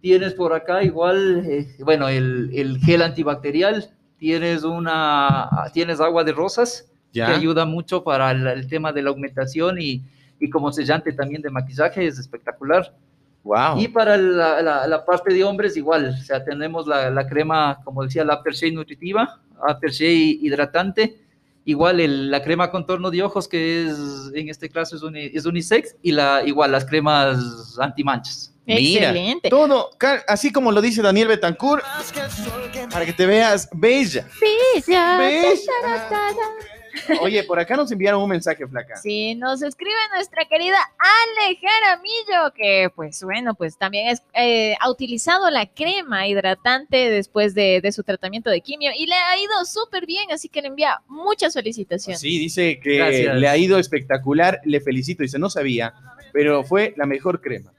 Tienes 0.00 0.34
por 0.34 0.52
acá 0.52 0.84
igual, 0.84 1.44
eh, 1.44 1.66
bueno, 1.80 2.08
el, 2.08 2.50
el 2.54 2.78
gel 2.78 3.02
antibacterial, 3.02 3.90
tienes 4.16 4.62
una, 4.62 5.50
tienes 5.74 6.00
agua 6.00 6.22
de 6.22 6.32
rosas, 6.32 6.88
¿Ya? 7.12 7.26
que 7.26 7.32
ayuda 7.32 7.64
mucho 7.64 8.04
para 8.04 8.30
el, 8.30 8.46
el 8.46 8.68
tema 8.68 8.92
de 8.92 9.02
la 9.02 9.10
augmentación 9.10 9.80
y, 9.80 10.04
y 10.38 10.48
como 10.50 10.70
sellante 10.70 11.12
también 11.12 11.42
de 11.42 11.50
maquillaje, 11.50 12.06
es 12.06 12.16
espectacular. 12.20 12.94
Wow. 13.48 13.78
Y 13.80 13.88
para 13.88 14.18
la, 14.18 14.60
la- 14.60 14.86
la 14.86 15.04
parte 15.06 15.32
de 15.32 15.42
hombres 15.42 15.74
igual, 15.76 16.14
o 16.20 16.22
sea, 16.22 16.44
tenemos 16.44 16.86
la, 16.86 17.08
la 17.10 17.26
crema, 17.26 17.78
como 17.82 18.02
decía, 18.04 18.22
la 18.22 18.34
Aftershave 18.34 18.72
nutritiva, 18.72 19.40
Aftershave 19.66 20.12
hidratante, 20.42 21.16
igual 21.64 21.98
el- 22.00 22.30
la 22.30 22.42
crema 22.42 22.70
contorno 22.70 23.10
de 23.10 23.22
ojos 23.22 23.48
que 23.48 23.86
es, 23.86 23.96
en 24.34 24.50
este 24.50 24.68
caso 24.68 24.96
es, 24.96 25.02
uni- 25.02 25.30
es 25.32 25.46
unisex, 25.46 25.96
y 26.02 26.12
la, 26.12 26.42
igual 26.44 26.72
las 26.72 26.84
cremas 26.84 27.74
antimanchas. 27.80 28.52
Mira, 28.66 29.08
Excelente. 29.08 29.48
todo, 29.48 29.88
así 30.26 30.52
como 30.52 30.70
lo 30.70 30.82
dice 30.82 31.00
Daniel 31.00 31.28
Betancourt, 31.28 31.82
para 32.92 33.06
que 33.06 33.14
te 33.14 33.24
veas 33.24 33.66
bella. 33.72 34.26
Bella, 34.38 35.16
Bella. 35.16 35.48
tacharatada. 35.80 36.46
Oye, 37.20 37.42
por 37.44 37.58
acá 37.58 37.76
nos 37.76 37.90
enviaron 37.92 38.22
un 38.22 38.28
mensaje, 38.28 38.66
flaca. 38.66 38.96
Sí, 38.96 39.34
nos 39.34 39.62
escribe 39.62 39.96
nuestra 40.14 40.44
querida 40.46 40.76
Ale 40.98 41.58
Jaramillo, 41.60 42.54
que 42.54 42.90
pues 42.94 43.22
bueno, 43.22 43.54
pues 43.54 43.76
también 43.76 44.08
es, 44.08 44.22
eh, 44.34 44.74
ha 44.80 44.90
utilizado 44.90 45.50
la 45.50 45.66
crema 45.66 46.26
hidratante 46.26 47.10
después 47.10 47.54
de, 47.54 47.80
de 47.80 47.92
su 47.92 48.02
tratamiento 48.02 48.50
de 48.50 48.60
quimio 48.60 48.90
y 48.96 49.06
le 49.06 49.14
ha 49.14 49.38
ido 49.38 49.64
súper 49.64 50.06
bien, 50.06 50.30
así 50.32 50.48
que 50.48 50.62
le 50.62 50.68
envía 50.68 51.00
muchas 51.08 51.54
felicitaciones. 51.54 52.20
Sí, 52.20 52.38
dice 52.38 52.80
que 52.82 52.96
Gracias. 52.96 53.36
le 53.36 53.48
ha 53.48 53.56
ido 53.56 53.78
espectacular, 53.78 54.60
le 54.64 54.80
felicito. 54.80 55.22
Dice, 55.22 55.38
no 55.38 55.50
sabía, 55.50 55.94
pero 56.32 56.64
fue 56.64 56.94
la 56.96 57.06
mejor 57.06 57.40
crema. 57.40 57.72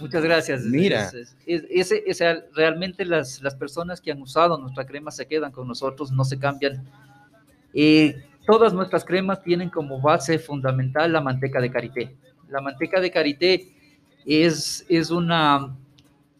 Muchas 0.00 0.22
gracias. 0.22 0.62
Mira. 0.62 1.06
Es- 1.06 1.14
es- 1.14 1.36
es- 1.46 1.64
ese, 1.70 2.04
ese- 2.06 2.44
realmente 2.54 3.04
las, 3.04 3.42
las 3.42 3.56
personas 3.56 4.00
que 4.00 4.12
han 4.12 4.22
usado 4.22 4.56
nuestra 4.56 4.86
crema 4.86 5.10
se 5.10 5.26
quedan 5.26 5.50
con 5.50 5.66
nosotros, 5.66 6.12
no 6.12 6.24
se 6.24 6.38
cambian. 6.38 6.88
Eh, 7.74 8.16
todas 8.46 8.72
nuestras 8.72 9.04
cremas 9.04 9.42
tienen 9.42 9.70
como 9.70 10.00
base 10.00 10.38
fundamental 10.38 11.12
la 11.12 11.20
manteca 11.20 11.60
de 11.60 11.70
karité. 11.70 12.16
La 12.48 12.60
manteca 12.60 13.00
de 13.00 13.10
karité 13.10 13.68
es, 14.26 14.84
es 14.88 15.10
una, 15.10 15.74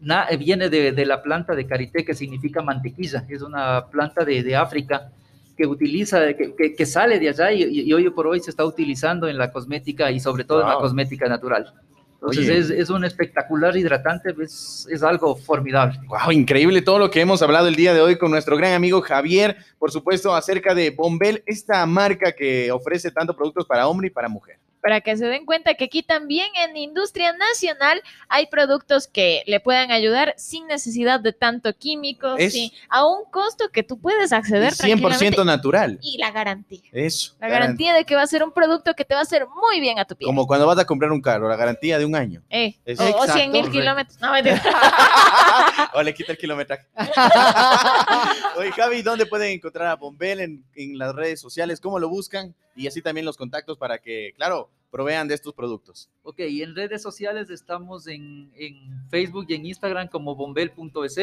na- 0.00 0.26
viene 0.38 0.68
de, 0.68 0.92
de 0.92 1.06
la 1.06 1.22
planta 1.22 1.54
de 1.54 1.66
karité 1.66 2.04
que 2.04 2.14
significa 2.14 2.62
mantequilla. 2.62 3.24
Es 3.28 3.42
una 3.42 3.86
planta 3.86 4.24
de, 4.24 4.42
de 4.42 4.56
África 4.56 5.10
que 5.56 5.66
utiliza, 5.66 6.32
que, 6.34 6.54
que- 6.54 6.74
que 6.74 6.86
sale 6.86 7.18
de 7.18 7.28
allá 7.28 7.52
y, 7.52 7.62
y 7.64 7.92
hoy 7.92 8.08
por 8.10 8.26
hoy 8.26 8.40
se 8.40 8.50
está 8.50 8.64
utilizando 8.64 9.28
en 9.28 9.36
la 9.36 9.50
cosmética 9.52 10.10
y 10.10 10.20
sobre 10.20 10.44
todo 10.44 10.62
en 10.62 10.68
la 10.68 10.74
Wow. 10.74 10.82
cosmética 10.82 11.28
natural. 11.28 11.72
Entonces 12.20 12.70
es 12.70 12.90
un 12.90 13.04
espectacular 13.04 13.76
hidratante, 13.76 14.34
es, 14.42 14.88
es 14.90 15.02
algo 15.04 15.36
formidable. 15.36 16.00
Wow, 16.06 16.32
increíble 16.32 16.82
todo 16.82 16.98
lo 16.98 17.10
que 17.10 17.20
hemos 17.20 17.42
hablado 17.42 17.68
el 17.68 17.76
día 17.76 17.94
de 17.94 18.00
hoy 18.00 18.18
con 18.18 18.32
nuestro 18.32 18.56
gran 18.56 18.72
amigo 18.72 19.00
Javier, 19.00 19.56
por 19.78 19.92
supuesto, 19.92 20.34
acerca 20.34 20.74
de 20.74 20.90
Bombel, 20.90 21.44
esta 21.46 21.86
marca 21.86 22.32
que 22.32 22.72
ofrece 22.72 23.12
tanto 23.12 23.36
productos 23.36 23.66
para 23.66 23.86
hombre 23.86 24.08
y 24.08 24.10
para 24.10 24.28
mujer. 24.28 24.58
Para 24.80 25.00
que 25.00 25.16
se 25.16 25.26
den 25.26 25.44
cuenta 25.44 25.74
que 25.74 25.84
aquí 25.84 26.02
también 26.02 26.46
en 26.56 26.76
Industria 26.76 27.32
Nacional 27.32 28.02
hay 28.28 28.46
productos 28.46 29.08
que 29.08 29.42
le 29.46 29.60
puedan 29.60 29.90
ayudar 29.90 30.34
sin 30.36 30.66
necesidad 30.66 31.20
de 31.20 31.32
tanto 31.32 31.74
químicos, 31.74 32.40
sí, 32.50 32.72
a 32.88 33.06
un 33.06 33.24
costo 33.30 33.70
que 33.70 33.82
tú 33.82 33.98
puedes 33.98 34.32
acceder 34.32 34.72
100% 34.72 34.76
tranquilamente. 34.76 35.44
natural. 35.44 35.98
Y 36.02 36.18
la 36.18 36.30
garantía. 36.30 36.80
Eso. 36.92 37.34
La 37.40 37.48
garantía 37.48 37.94
de 37.94 38.04
que 38.04 38.14
va 38.14 38.22
a 38.22 38.26
ser 38.26 38.42
un 38.42 38.52
producto 38.52 38.94
que 38.94 39.04
te 39.04 39.14
va 39.14 39.20
a 39.20 39.22
hacer 39.24 39.46
muy 39.46 39.80
bien 39.80 39.98
a 39.98 40.04
tu 40.04 40.16
piel. 40.16 40.26
Como 40.26 40.46
cuando 40.46 40.66
vas 40.66 40.78
a 40.78 40.84
comprar 40.84 41.10
un 41.12 41.20
carro, 41.20 41.48
la 41.48 41.56
garantía 41.56 41.98
de 41.98 42.04
un 42.04 42.14
año. 42.14 42.42
Eh, 42.50 42.76
o, 42.86 42.90
o 42.90 42.92
Exacto, 42.92 43.32
100 43.32 43.50
mil 43.52 43.70
kilómetros. 43.70 44.18
No, 44.20 44.32
mentira. 44.32 44.62
o 45.94 46.02
le 46.02 46.14
quita 46.14 46.32
el 46.32 46.38
kilometraje. 46.38 46.86
Oye, 48.58 48.72
Javi, 48.72 49.02
¿dónde 49.02 49.26
pueden 49.26 49.52
encontrar 49.52 49.88
a 49.88 49.96
Bombel 49.96 50.40
en, 50.40 50.64
en 50.74 50.98
las 50.98 51.14
redes 51.14 51.40
sociales? 51.40 51.80
¿Cómo 51.80 51.98
lo 51.98 52.08
buscan? 52.08 52.54
Y 52.76 52.86
así 52.86 53.02
también 53.02 53.24
los 53.26 53.36
contactos 53.36 53.76
para 53.78 53.98
que, 53.98 54.32
claro, 54.36 54.70
provean 54.90 55.28
de 55.28 55.34
estos 55.34 55.52
productos. 55.54 56.08
Ok, 56.22 56.40
y 56.40 56.62
en 56.62 56.74
redes 56.74 57.02
sociales 57.02 57.50
estamos 57.50 58.06
en, 58.06 58.50
en 58.54 59.06
Facebook 59.10 59.46
y 59.48 59.54
en 59.54 59.66
Instagram 59.66 60.08
como 60.08 60.34
bombel.es. 60.34 61.18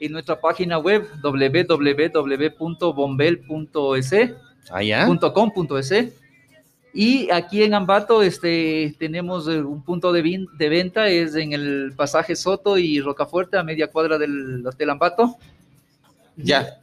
En 0.00 0.12
nuestra 0.12 0.40
página 0.40 0.78
web 0.78 1.08
www.bombel.es. 1.22 2.60
Allá. 4.70 5.06
.com.es 5.06 5.92
y 6.94 7.30
aquí 7.30 7.62
en 7.62 7.74
Ambato 7.74 8.22
este, 8.22 8.94
tenemos 8.98 9.46
eh, 9.48 9.60
un 9.62 9.82
punto 9.82 10.12
de, 10.12 10.22
vin- 10.22 10.48
de 10.56 10.68
venta, 10.68 11.08
es 11.08 11.34
en 11.34 11.52
el 11.52 11.92
pasaje 11.96 12.36
Soto 12.36 12.78
y 12.78 13.00
Rocafuerte, 13.00 13.58
a 13.58 13.62
media 13.62 13.88
cuadra 13.88 14.18
del 14.18 14.64
Hotel 14.66 14.90
Ambato. 14.90 15.36
Ya. 16.36 16.78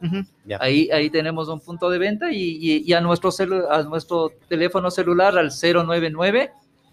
Ahí, 0.59 0.89
ahí 0.91 1.09
tenemos 1.09 1.47
un 1.47 1.59
punto 1.61 1.89
de 1.89 1.97
venta 1.97 2.29
y, 2.31 2.57
y- 2.59 2.83
y 2.85 2.93
a, 2.93 2.99
nuestro 3.01 3.31
celu- 3.31 3.65
a 3.69 3.83
nuestro 3.83 4.31
teléfono 4.49 4.91
celular 4.91 5.37
al 5.37 5.49
099 5.49 6.51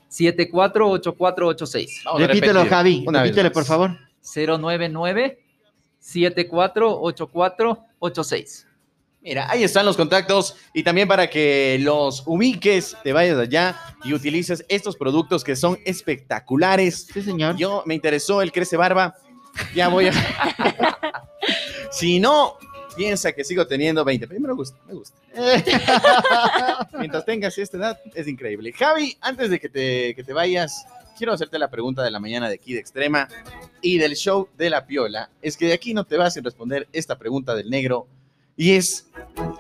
748486. 0.08 2.02
Vamos 2.04 2.22
a 2.22 2.26
Repítelo, 2.26 2.64
Javi. 2.66 3.04
una 3.06 3.22
vez 3.22 3.34
más. 3.36 3.50
por 3.50 3.64
favor. 3.64 3.90
099 4.22 5.38
748486. 5.98 8.66
Mira, 9.22 9.48
ahí 9.48 9.62
están 9.62 9.86
los 9.86 9.96
contactos 9.96 10.56
y 10.74 10.82
también 10.82 11.06
para 11.06 11.30
que 11.30 11.78
los 11.80 12.24
ubiques, 12.26 12.96
te 13.04 13.12
vayas 13.12 13.38
allá 13.38 13.78
y 14.02 14.14
utilices 14.14 14.64
estos 14.68 14.96
productos 14.96 15.44
que 15.44 15.54
son 15.54 15.78
espectaculares. 15.84 17.06
Sí, 17.12 17.22
señor. 17.22 17.56
Yo 17.56 17.84
me 17.86 17.94
interesó 17.94 18.42
el 18.42 18.50
crece 18.50 18.76
barba. 18.76 19.14
Ya 19.74 19.88
voy 19.88 20.08
a. 20.08 20.12
si 21.92 22.18
no, 22.18 22.56
piensa 22.96 23.32
que 23.32 23.44
sigo 23.44 23.64
teniendo 23.64 24.04
20. 24.04 24.26
Pero 24.26 24.40
me 24.40 24.52
gusta, 24.54 24.78
me 24.88 24.94
gusta. 24.94 25.16
Mientras 26.98 27.24
tengas 27.24 27.56
esta 27.58 27.76
edad, 27.76 28.00
es 28.14 28.26
increíble. 28.26 28.72
Javi, 28.72 29.16
antes 29.20 29.50
de 29.50 29.60
que 29.60 29.68
te, 29.68 30.14
que 30.16 30.24
te 30.24 30.32
vayas, 30.32 30.84
quiero 31.16 31.32
hacerte 31.32 31.60
la 31.60 31.70
pregunta 31.70 32.02
de 32.02 32.10
la 32.10 32.18
mañana 32.18 32.48
de 32.48 32.56
aquí 32.56 32.72
de 32.72 32.80
Extrema 32.80 33.28
y 33.80 33.98
del 33.98 34.16
show 34.16 34.48
de 34.58 34.68
la 34.68 34.84
Piola. 34.84 35.30
Es 35.42 35.56
que 35.56 35.66
de 35.66 35.74
aquí 35.74 35.94
no 35.94 36.04
te 36.04 36.16
vas 36.16 36.34
sin 36.34 36.42
responder 36.42 36.88
esta 36.92 37.18
pregunta 37.18 37.54
del 37.54 37.70
negro. 37.70 38.08
Y 38.56 38.72
es, 38.72 39.10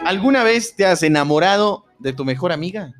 ¿alguna 0.04 0.44
vez 0.44 0.74
te 0.76 0.84
has 0.84 1.02
enamorado 1.02 1.84
de 1.98 2.12
tu 2.12 2.24
mejor 2.24 2.52
amiga? 2.52 2.92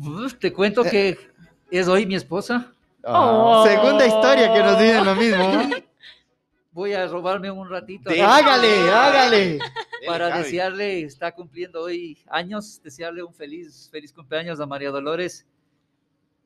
Uf, 0.00 0.34
Te 0.34 0.52
cuento 0.52 0.82
que 0.82 1.18
es 1.70 1.88
hoy 1.88 2.06
mi 2.06 2.14
esposa. 2.14 2.72
Oh. 3.04 3.64
Segunda 3.66 4.06
historia 4.06 4.52
que 4.52 4.60
nos 4.60 4.78
dicen 4.78 5.04
lo 5.04 5.14
mismo. 5.14 5.70
Voy 6.72 6.94
a 6.94 7.06
robarme 7.06 7.50
un 7.50 7.68
ratito. 7.68 8.10
De- 8.10 8.22
hágale, 8.22 8.90
hágale. 8.90 9.58
para 10.06 10.38
desearle, 10.38 11.02
está 11.02 11.32
cumpliendo 11.32 11.82
hoy 11.82 12.18
años, 12.28 12.80
desearle 12.82 13.22
un 13.22 13.34
feliz, 13.34 13.88
feliz 13.90 14.12
cumpleaños 14.12 14.58
a 14.60 14.66
María 14.66 14.90
Dolores. 14.90 15.46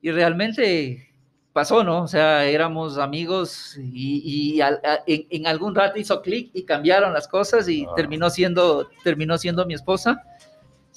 Y 0.03 0.11
realmente 0.11 1.09
pasó, 1.57 1.83
¿no? 1.83 2.03
O 2.03 2.07
sea, 2.07 2.45
éramos 2.45 2.99
amigos 2.99 3.77
y, 3.79 4.21
y 4.57 4.61
al- 4.61 4.79
a- 4.85 5.01
en, 5.07 5.27
en 5.31 5.47
algún 5.47 5.75
rato 5.75 5.99
hizo 5.99 6.21
clic 6.21 6.51
y 6.53 6.65
cambiaron 6.65 7.15
las 7.15 7.27
cosas 7.27 7.67
y 7.67 7.87
Ah. 7.87 7.93
terminó, 7.97 8.29
siendo, 8.29 8.91
terminó 9.03 9.39
siendo 9.39 9.65
mi 9.65 9.73
esposa. 9.73 10.23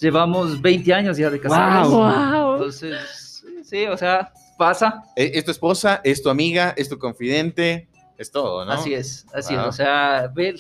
Llevamos 0.02 0.62
20 0.62 0.94
años 0.94 1.16
ya 1.18 1.30
de 1.30 1.40
casados. 1.40 1.90
Wow. 1.94 2.00
Wow. 2.02 2.54
Entonces, 2.56 3.44
sí, 3.64 3.86
o 3.88 3.96
sea, 3.96 4.34
pasa. 4.58 5.02
Es 5.16 5.32
es 5.36 5.46
tu 5.46 5.52
esposa, 5.52 6.02
es 6.04 6.22
tu 6.22 6.30
amiga, 6.30 6.74
es 6.76 6.90
tu 6.90 6.98
confidente, 7.00 7.88
es 8.18 8.30
todo, 8.30 8.66
¿no? 8.66 8.72
Así 8.74 8.94
es, 8.94 9.26
así 9.34 9.54
Wow. 9.56 9.64
es. 9.64 9.70
O 9.70 9.72
sea, 9.72 10.30
ver 10.36 10.56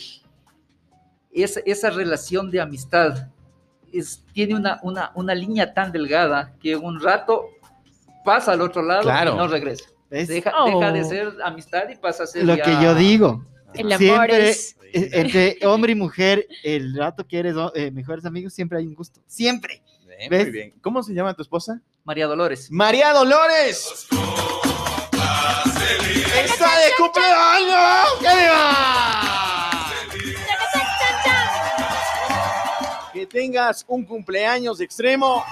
esa, 1.33 1.59
esa 1.65 1.89
relación 1.89 2.49
de 2.51 2.61
amistad 2.61 3.27
es, 3.91 4.23
tiene 4.33 4.55
una, 4.55 4.79
una, 4.83 5.11
una 5.15 5.35
línea 5.35 5.73
tan 5.73 5.91
delgada 5.91 6.53
que 6.61 6.75
un 6.75 7.01
rato 7.01 7.45
pasa 8.23 8.51
al 8.53 8.61
otro 8.61 8.81
lado 8.81 9.03
Claro. 9.03 9.33
y 9.33 9.37
no 9.37 9.47
regresa. 9.47 9.85
Deja, 10.09 10.51
Oh. 10.57 10.65
deja 10.79 10.91
de 10.91 11.03
ser 11.05 11.33
amistad 11.43 11.87
y 11.89 11.95
pasa 11.95 12.23
a 12.23 12.27
ser 12.27 12.43
Lo 12.43 12.55
ya- 12.55 12.63
que 12.63 12.71
yo 12.83 12.95
digo. 12.95 13.45
El 13.75 13.91
amor 13.91 13.99
Siempre, 13.99 14.49
es... 14.49 14.75
eh, 14.93 15.09
entre 15.13 15.57
hombre 15.67 15.91
y 15.91 15.95
mujer, 15.95 16.47
el 16.63 16.95
rato 16.97 17.27
que 17.27 17.37
eres 17.39 17.55
oh, 17.55 17.71
mejores 17.93 18.25
amigos, 18.25 18.53
siempre 18.53 18.79
hay 18.79 18.87
un 18.87 18.95
gusto. 18.95 19.21
Siempre. 19.27 19.83
Bien, 20.07 20.29
¿Ves? 20.31 20.43
muy 20.45 20.51
bien. 20.51 20.73
¿Cómo 20.81 21.03
se 21.03 21.13
llama 21.13 21.33
tu 21.35 21.43
esposa? 21.43 21.79
María 22.03 22.25
Dolores. 22.25 22.71
María 22.71 23.13
Dolores. 23.13 24.07
¡Está 26.43 26.79
de 26.79 26.91
cumpleaños! 26.97 28.13
¡Que 28.19 28.27
viva! 28.39 29.89
Que 33.13 33.25
tengas 33.27 33.83
un 33.87 34.05
cumpleaños 34.05 34.79
extremo. 34.81 35.43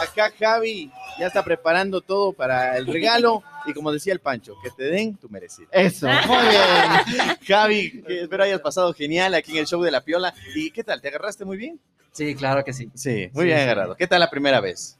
Acá 0.00 0.30
Javi 0.38 0.90
ya 1.18 1.26
está 1.26 1.42
preparando 1.44 2.00
todo 2.00 2.32
para 2.32 2.76
el 2.76 2.86
regalo. 2.86 3.42
Y 3.66 3.72
como 3.72 3.90
decía 3.92 4.12
el 4.12 4.20
Pancho, 4.20 4.54
que 4.62 4.70
te 4.70 4.84
den 4.84 5.16
tu 5.16 5.28
merecido. 5.28 5.68
Eso. 5.72 6.06
Muy 6.26 6.46
bien. 6.48 7.36
Javi, 7.46 8.04
espero 8.08 8.44
hayas 8.44 8.60
pasado 8.60 8.92
genial 8.94 9.34
aquí 9.34 9.52
en 9.52 9.58
el 9.58 9.66
show 9.66 9.82
de 9.82 9.90
la 9.90 10.02
Piola. 10.02 10.32
¿Y 10.54 10.70
qué 10.70 10.84
tal? 10.84 11.00
¿Te 11.00 11.08
agarraste 11.08 11.44
muy 11.44 11.56
bien? 11.56 11.80
Sí, 12.12 12.34
claro 12.34 12.64
que 12.64 12.72
sí. 12.72 12.90
Sí, 12.94 13.28
muy 13.32 13.42
Sí, 13.42 13.46
bien 13.46 13.58
sí. 13.58 13.62
agarrado. 13.64 13.96
¿Qué 13.96 14.06
tal 14.06 14.20
la 14.20 14.30
primera 14.30 14.60
vez? 14.60 14.98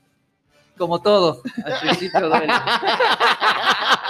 Como 0.76 1.00
todo, 1.00 1.42
al 1.64 1.80
principio 1.80 2.28
duele. 2.28 2.52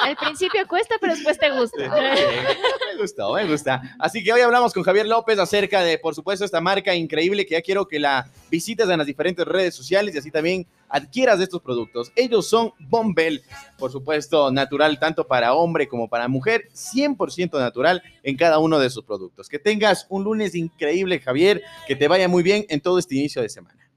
Al 0.03 0.17
principio 0.17 0.67
cuesta, 0.69 0.97
pero 1.01 1.15
después 1.15 1.39
te 1.39 1.51
gusta. 1.51 1.79
me 1.79 3.01
gustó, 3.01 3.35
me 3.35 3.47
gusta. 3.49 3.83
Así 3.99 4.23
que 4.23 4.33
hoy 4.33 4.41
hablamos 4.41 4.73
con 4.73 4.83
Javier 4.83 5.07
López 5.07 5.39
acerca 5.39 5.83
de, 5.83 5.99
por 5.99 6.15
supuesto, 6.15 6.45
esta 6.45 6.61
marca 6.61 6.95
increíble 6.95 7.45
que 7.47 7.55
ya 7.55 7.63
quiero 7.63 7.87
que 7.89 7.99
la 7.99 8.31
visites 8.51 8.89
en 8.89 8.99
las 8.99 9.07
diferentes 9.07 9.47
redes 9.47 9.75
sociales 9.75 10.15
y 10.15 10.19
así 10.19 10.31
también 10.31 10.67
adquieras 10.89 11.39
de 11.39 11.45
estos 11.45 11.61
productos. 11.61 12.13
Ellos 12.15 12.49
son 12.49 12.73
Bombel, 12.79 13.43
por 13.79 13.91
supuesto, 13.91 14.51
natural 14.51 14.99
tanto 14.99 15.27
para 15.27 15.55
hombre 15.55 15.89
como 15.89 16.09
para 16.09 16.29
mujer, 16.29 16.69
100% 16.73 17.59
natural 17.59 18.03
en 18.23 18.37
cada 18.37 18.59
uno 18.59 18.79
de 18.79 18.91
sus 18.91 19.05
productos. 19.05 19.49
Que 19.49 19.59
tengas 19.59 20.07
un 20.09 20.25
lunes 20.25 20.55
increíble, 20.55 21.21
Javier, 21.21 21.63
que 21.87 21.97
te 21.97 22.09
vaya 22.09 22.29
muy 22.29 22.43
bien 22.43 22.65
en 22.69 22.81
todo 22.81 22.99
este 22.99 23.17
inicio 23.17 23.43
de 23.43 23.49
semana. 23.49 23.91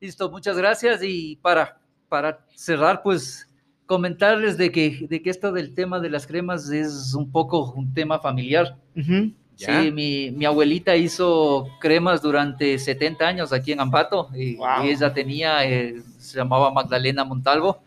Listo, 0.00 0.30
muchas 0.30 0.56
gracias. 0.56 1.00
Y 1.02 1.36
para, 1.36 1.80
para 2.08 2.44
cerrar, 2.54 3.02
pues 3.02 3.48
comentarles 3.86 4.56
de 4.58 4.72
que, 4.72 5.06
de 5.08 5.22
que 5.22 5.30
esto 5.30 5.52
del 5.52 5.74
tema 5.74 6.00
de 6.00 6.10
las 6.10 6.26
cremas 6.26 6.70
es 6.70 7.14
un 7.14 7.30
poco 7.30 7.72
un 7.72 7.92
tema 7.94 8.18
familiar. 8.18 8.76
Ujú. 8.96 9.32
¿Ya? 9.56 9.82
Sí, 9.82 9.90
mi, 9.90 10.30
mi 10.32 10.44
abuelita 10.44 10.96
hizo 10.96 11.66
cremas 11.80 12.20
durante 12.20 12.78
70 12.78 13.26
años 13.26 13.52
aquí 13.54 13.72
en 13.72 13.80
Ambato 13.80 14.28
y, 14.34 14.56
Wow. 14.56 14.84
y 14.84 14.90
ella 14.90 15.14
tenía, 15.14 15.64
eh, 15.64 16.02
se 16.18 16.36
llamaba 16.36 16.70
Magdalena 16.70 17.24
Montalvo 17.24 17.78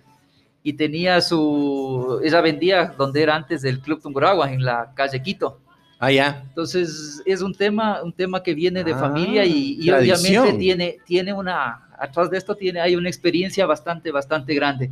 y 0.63 0.73
tenía 0.73 1.21
su, 1.21 2.19
ella 2.23 2.41
vendía 2.41 2.95
donde 2.97 3.21
era 3.21 3.35
antes 3.35 3.61
del 3.61 3.81
Club 3.81 4.01
Tunguragua, 4.01 4.51
en 4.51 4.63
la 4.63 4.91
calle 4.95 5.21
Quito. 5.21 5.59
Ah, 5.99 6.11
ya. 6.11 6.43
Entonces 6.47 7.21
es 7.25 7.41
un 7.41 7.53
tema, 7.53 8.01
un 8.01 8.13
tema 8.13 8.41
que 8.41 8.53
viene 8.53 8.83
de 8.85 8.93
Ah, 8.93 8.97
familia 8.99 9.45
y, 9.45 9.77
y 9.81 9.91
obviamente 9.91 10.53
tiene, 10.53 10.97
tiene 11.05 11.33
una, 11.33 11.89
atrás 11.99 12.29
de 12.29 12.37
esto 12.37 12.55
tiene, 12.55 12.79
hay 12.79 12.95
una 12.95 13.09
experiencia 13.09 13.65
bastante, 13.65 14.09
bastante 14.11 14.53
grande. 14.53 14.89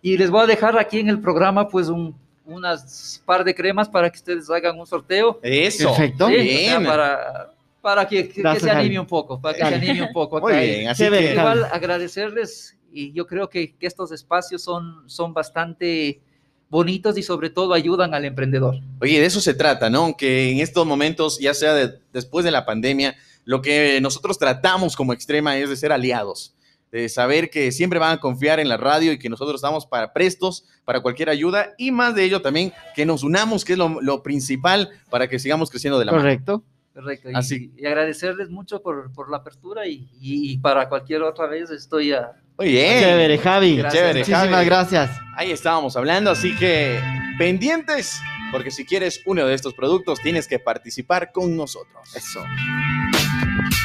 Y 0.00 0.16
les 0.16 0.30
voy 0.30 0.42
a 0.42 0.46
dejar 0.46 0.78
aquí 0.78 1.00
en 1.00 1.08
el 1.08 1.20
programa 1.20 1.68
pues 1.68 1.88
un, 1.88 2.14
unas 2.46 3.20
par 3.26 3.42
de 3.42 3.52
cremas 3.54 3.88
para 3.88 4.08
que 4.08 4.16
ustedes 4.16 4.48
hagan 4.48 4.78
un 4.78 4.86
sorteo. 4.86 5.40
Eso. 5.42 5.88
Perfecto. 5.88 6.28
Sí, 6.28 6.34
o 6.34 6.42
Bien. 6.42 6.66
sea, 6.82 6.84
para, 6.88 7.50
para 7.82 8.06
que, 8.06 8.28
que- 8.28 8.42
que 8.42 8.60
se 8.60 8.70
anime 8.70 9.00
un 9.00 9.06
poco, 9.06 9.40
para 9.40 9.54
que 9.58 9.64
se 9.66 9.74
anime 9.74 10.02
un 10.02 10.12
poco. 10.12 10.40
Muy 10.40 10.52
acá. 10.52 10.62
bien, 10.62 10.88
así 10.88 11.08
que... 11.10 11.32
Igual 11.32 11.64
agradecerles 11.64 12.76
y 12.92 13.12
yo 13.12 13.26
creo 13.26 13.48
que, 13.50 13.74
que 13.74 13.86
estos 13.88 14.12
espacios 14.12 14.62
son, 14.62 15.02
son 15.10 15.34
bastante 15.34 16.20
bonitos 16.70 17.16
y 17.18 17.22
sobre 17.22 17.50
todo 17.50 17.72
ayudan 17.74 18.14
al 18.14 18.24
emprendedor. 18.24 18.76
Oye, 19.00 19.20
de 19.20 19.26
eso 19.26 19.40
se 19.40 19.54
trata, 19.54 19.88
¿no? 19.90 20.16
Que 20.16 20.50
en 20.50 20.58
estos 20.60 20.86
momentos, 20.86 21.38
ya 21.40 21.54
sea 21.54 21.74
de- 21.74 21.98
después 22.12 22.44
de 22.44 22.50
la 22.50 22.66
pandemia, 22.66 23.16
lo 23.44 23.62
que 23.62 23.98
nosotros 24.02 24.38
tratamos 24.38 24.94
como 24.96 25.12
extrema 25.12 25.56
es 25.56 25.70
de 25.70 25.76
ser 25.76 25.92
aliados, 25.92 26.54
de 26.92 27.08
saber 27.08 27.48
que 27.50 27.72
siempre 27.72 27.98
van 27.98 28.12
a 28.12 28.20
confiar 28.20 28.60
en 28.60 28.68
la 28.68 28.76
radio 28.76 29.12
y 29.12 29.18
que 29.18 29.28
nosotros 29.30 29.56
estamos 29.56 29.86
para 29.86 30.12
prestos 30.12 30.64
para 30.84 31.00
cualquier 31.00 31.30
ayuda 31.30 31.74
y 31.78 31.90
más 31.90 32.14
de 32.14 32.24
ello 32.24 32.42
también 32.42 32.72
que 32.94 33.06
nos 33.06 33.22
unamos, 33.22 33.64
que 33.64 33.72
es 33.74 33.78
lo, 33.78 34.00
lo 34.02 34.22
principal 34.22 34.90
para 35.10 35.28
que 35.28 35.38
sigamos 35.38 35.70
creciendo 35.70 35.98
de 35.98 36.04
la 36.04 36.12
mano. 36.12 36.22
Correcto. 36.24 36.64
Correcto. 36.94 37.30
Y, 37.30 37.34
Así- 37.34 37.72
y 37.76 37.86
agradecerles 37.86 38.50
mucho 38.50 38.82
por, 38.82 39.12
por 39.12 39.30
la 39.30 39.36
apertura 39.38 39.86
y, 39.86 40.08
y- 40.20 40.50
y 40.52 40.58
para 40.58 40.88
cualquier 40.88 41.22
otra 41.22 41.46
vez 41.46 41.70
estoy 41.70 42.12
a... 42.12 42.32
Muy 42.58 42.68
bien. 42.70 43.00
Chévere, 43.00 43.38
Javi. 43.38 43.76
Gracias. 43.76 44.00
Chévere, 44.00 44.18
Muchísimas 44.20 44.48
Javi. 44.50 44.64
gracias. 44.66 45.10
Ahí 45.36 45.52
estábamos 45.52 45.96
hablando, 45.96 46.30
así 46.32 46.56
que 46.56 47.00
pendientes, 47.38 48.20
porque 48.50 48.72
si 48.72 48.84
quieres 48.84 49.22
uno 49.24 49.46
de 49.46 49.54
estos 49.54 49.74
productos 49.74 50.18
tienes 50.20 50.48
que 50.48 50.58
participar 50.58 51.30
con 51.30 51.56
nosotros. 51.56 52.14
Eso. 52.16 52.40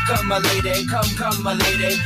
Come 0.07 0.23
my 0.25 0.41
lady, 0.41 0.85
come, 0.87 1.15
come 1.15 1.43
my 1.43 1.55
lady. 1.63 2.01